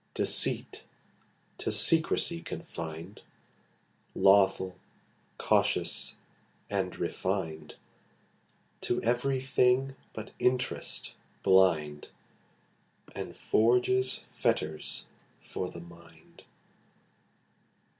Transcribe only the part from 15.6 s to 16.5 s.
the mind.